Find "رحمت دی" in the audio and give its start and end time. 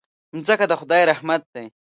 1.11-1.65